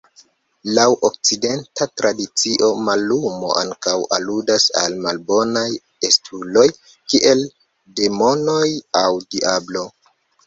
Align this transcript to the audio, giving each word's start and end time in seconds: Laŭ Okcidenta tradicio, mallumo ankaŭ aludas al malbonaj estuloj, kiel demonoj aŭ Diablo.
Laŭ 0.75 0.83
Okcidenta 1.07 1.85
tradicio, 2.01 2.69
mallumo 2.87 3.51
ankaŭ 3.59 3.93
aludas 4.17 4.65
al 4.83 4.97
malbonaj 5.05 5.67
estuloj, 6.11 6.65
kiel 7.13 7.43
demonoj 8.01 8.67
aŭ 9.03 9.11
Diablo. 9.37 9.85